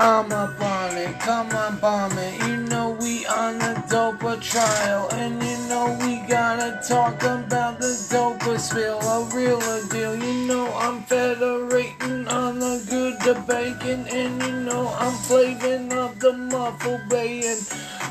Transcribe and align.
I'm 0.00 0.30
a 0.30 0.54
it, 0.96 1.18
come 1.18 1.50
on, 1.50 1.78
bomb 1.80 2.16
it. 2.18 2.40
You 2.46 2.56
know 2.68 2.96
we 3.00 3.26
on 3.26 3.58
the 3.58 3.74
dopa 3.90 4.40
trial, 4.40 5.08
and 5.10 5.42
you 5.42 5.58
know 5.68 5.98
we 6.00 6.18
gotta 6.28 6.80
talk 6.86 7.20
about 7.24 7.80
the 7.80 7.86
dopa 7.86 8.60
spill, 8.60 9.00
a 9.00 9.24
real 9.34 9.58
deal. 9.88 10.14
You 10.14 10.46
know 10.46 10.72
I'm 10.76 11.02
the 13.28 13.40
bacon, 13.42 14.08
and 14.08 14.42
you 14.42 14.52
know 14.60 14.88
I'm 14.98 15.12
flaving 15.12 15.92
up 15.92 16.18
the 16.18 16.32
muffle 16.32 16.98
baying. 17.10 17.58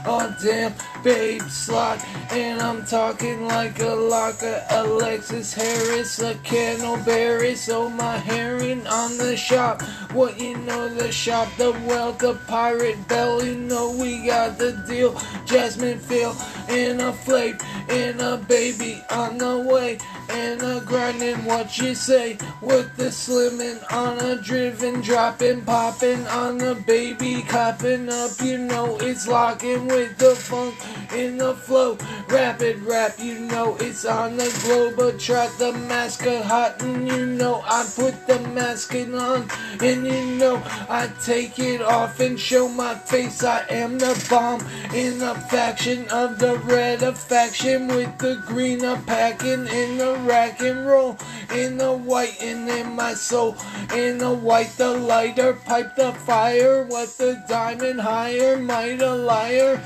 Oh 0.05 0.31
damn, 0.43 0.75
babe 1.03 1.41
slot, 1.49 2.05
and 2.31 2.61
I'm 2.61 2.85
talking 2.85 3.47
like 3.47 3.79
a 3.79 3.95
locker. 3.95 4.63
Alexis 4.69 5.55
Harris, 5.55 6.19
a 6.19 6.35
Canterbury, 6.43 7.55
so 7.55 7.89
my 7.89 8.17
herring 8.17 8.85
on 8.85 9.17
the 9.17 9.35
shop. 9.35 9.81
What 10.13 10.39
you 10.39 10.55
know, 10.55 10.87
the 10.87 11.11
shop, 11.11 11.47
the 11.57 11.71
wealth, 11.87 12.19
the 12.19 12.35
pirate 12.47 13.07
bell. 13.07 13.43
You 13.43 13.55
know 13.55 13.89
we 13.89 14.23
got 14.23 14.59
the 14.59 14.73
deal. 14.87 15.19
Jasmine 15.45 15.97
Phil 15.97 16.35
and 16.69 17.01
a 17.01 17.11
flake 17.11 17.59
and 17.89 18.21
a 18.21 18.37
baby 18.37 19.01
on 19.09 19.39
the 19.39 19.57
way 19.61 19.97
and 20.29 20.61
a 20.61 20.81
grinding. 20.85 21.45
What 21.45 21.77
you 21.77 21.95
say 21.95 22.37
with 22.61 22.95
the 22.97 23.05
slimming 23.05 23.81
on 23.91 24.19
a 24.19 24.41
driven, 24.41 25.01
dropping, 25.01 25.63
popping 25.63 26.25
on 26.27 26.57
the 26.57 26.75
baby, 26.87 27.36
up. 27.67 28.41
You 28.41 28.57
know 28.57 28.97
it's 29.01 29.27
locking 29.27 29.87
with 29.87 30.17
the 30.17 30.35
funk 30.35 30.75
in 31.13 31.37
the 31.37 31.53
flow. 31.53 31.97
Rapid 32.29 32.81
rap, 32.83 33.15
you 33.19 33.39
know 33.39 33.75
it's 33.79 34.05
on 34.05 34.37
the 34.37 34.49
globe. 34.63 35.19
Trot 35.19 35.51
the 35.59 35.73
mask 35.73 36.23
hot, 36.23 36.81
and 36.81 37.07
you 37.07 37.25
know 37.25 37.61
I 37.65 37.85
put 37.95 38.15
the 38.27 38.39
mask 38.49 38.95
on, 38.95 39.49
and 39.81 40.07
you 40.07 40.25
know 40.37 40.61
I 40.89 41.09
take 41.23 41.59
it 41.59 41.81
off 41.81 42.19
and 42.19 42.39
show 42.39 42.69
my 42.69 42.95
face. 42.95 43.43
I 43.43 43.65
am 43.69 43.99
the 43.99 44.15
bomb 44.29 44.61
in 44.93 45.19
the 45.19 45.35
faction 45.51 46.07
of 46.09 46.39
the 46.39 46.57
red 46.59 47.01
faction 47.17 47.87
with 47.87 48.17
the 48.17 48.41
green 48.45 48.83
a 48.85 48.95
packing 49.05 49.67
in 49.67 49.97
the 49.97 50.15
rack 50.25 50.61
and 50.61 50.85
roll 50.85 51.17
in 51.53 51.77
the 51.77 51.93
white 51.93 52.41
and 52.41 52.69
in 52.69 52.95
my 52.95 53.13
soul. 53.13 53.55
In 53.93 54.17
the 54.17 54.33
white 54.33 54.75
the 54.77 54.91
lighter 54.91 55.53
pipe 55.53 55.95
the 55.95 56.13
fire. 56.13 56.85
What 56.85 57.17
the 57.17 57.43
diamond 57.47 58.01
higher 58.01 58.57
might 58.57 59.01
a 59.01 59.15
liar 59.15 59.81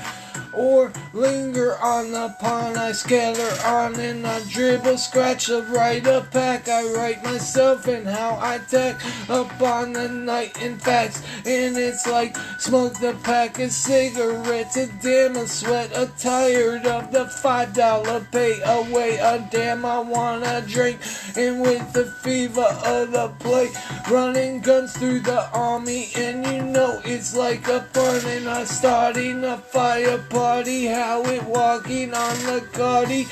or 0.52 0.92
linger 1.12 1.76
on 1.78 2.12
the 2.12 2.34
pond. 2.40 2.76
I 2.76 2.92
scatter 2.92 3.66
on 3.66 3.98
and 3.98 4.26
I 4.26 4.40
dribble, 4.48 4.98
scratch 4.98 5.46
the 5.46 5.62
right 5.64 6.06
a 6.06 6.26
pack. 6.30 6.68
I 6.68 6.92
write 6.92 7.22
myself 7.24 7.86
and 7.88 8.06
how 8.06 8.38
I 8.40 8.58
tack 8.58 9.00
up 9.28 9.60
on 9.60 9.92
the 9.92 10.08
night 10.08 10.60
in 10.62 10.78
facts. 10.78 11.22
And 11.46 11.76
it's 11.76 12.06
like 12.06 12.36
smoke 12.58 12.98
the 12.98 13.14
pack 13.22 13.58
of 13.58 13.70
cigarettes. 13.72 14.76
A 14.76 14.86
damn 15.02 15.36
a 15.36 15.46
sweat, 15.46 15.90
a 15.94 16.06
tired 16.18 16.86
of 16.86 17.12
the 17.12 17.26
five 17.26 17.74
dollar 17.74 18.26
pay 18.32 18.60
away. 18.64 19.18
A 19.18 19.46
damn 19.50 19.84
I 19.84 20.00
wanna 20.00 20.62
drink. 20.66 21.00
And 21.36 21.60
with 21.62 21.92
the 21.92 22.06
fever 22.22 22.68
of 22.84 23.12
the 23.12 23.28
play, 23.38 23.70
running 24.10 24.60
guns 24.60 24.96
through 24.96 25.20
the 25.20 25.50
army. 25.52 26.08
And 26.16 26.46
you 26.46 26.62
know 26.62 27.00
it's 27.04 27.34
like 27.36 27.68
a 27.68 27.82
and 28.02 28.48
I 28.48 28.64
starting 28.64 29.44
a 29.44 29.58
fire 29.58 30.18
party. 30.42 30.86
How 30.86 31.22
it 31.22 31.44
walking 31.44 32.12
on 32.14 32.36
the 32.48 32.66
Cardi. 32.72 33.28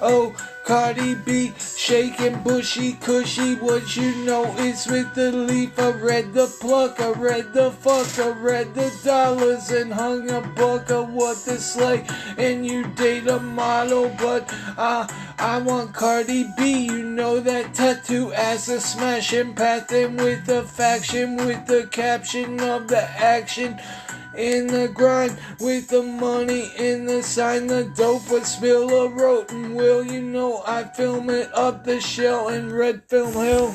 Oh, 0.00 0.34
Cardi 0.64 1.14
B, 1.14 1.52
shaking 1.76 2.42
bushy, 2.42 2.94
cushy. 2.94 3.56
What 3.56 3.94
you 3.94 4.10
know 4.24 4.44
is 4.56 4.86
with 4.86 5.14
the 5.14 5.30
leaf. 5.32 5.78
I 5.78 5.90
read 5.90 6.32
the 6.32 6.46
pluck, 6.60 6.98
I 6.98 7.10
read 7.10 7.52
the 7.52 7.70
fuck, 7.70 8.08
I 8.18 8.30
read 8.30 8.74
the 8.74 8.90
dollars 9.04 9.70
and 9.70 9.92
hung 9.92 10.30
a 10.30 10.40
book 10.40 10.90
of 10.90 11.12
what 11.12 11.36
the 11.44 11.58
slay. 11.58 12.06
And 12.38 12.66
you 12.66 12.86
date 13.02 13.28
a 13.28 13.38
model, 13.38 14.08
but 14.18 14.42
uh, 14.78 15.06
I 15.38 15.58
want 15.58 15.92
Cardi 15.92 16.48
B. 16.56 16.86
You 16.86 17.02
know 17.02 17.38
that 17.38 17.74
tattoo 17.74 18.32
ass 18.32 18.68
a 18.68 18.80
smashing 18.80 19.54
pattern 19.54 20.16
with 20.16 20.46
the 20.46 20.62
faction, 20.62 21.36
with 21.36 21.66
the 21.66 21.86
caption 21.92 22.60
of 22.60 22.88
the 22.88 23.04
action 23.36 23.78
in 24.36 24.66
the 24.66 24.88
grind 24.88 25.36
with 25.60 25.88
the 25.88 26.02
money 26.02 26.70
in 26.78 27.06
the 27.06 27.22
sign. 27.22 27.66
The 27.66 27.84
dope 27.96 28.30
would 28.30 28.46
spill 28.46 28.90
a 28.90 29.08
rotten 29.08 29.74
will. 29.74 30.04
You 30.04 30.22
know 30.22 30.62
I 30.66 30.84
film 30.84 31.30
it 31.30 31.52
up 31.54 31.84
the 31.84 32.00
shell 32.00 32.48
in 32.48 32.72
Red 32.72 33.02
Film 33.08 33.32
Hill. 33.32 33.74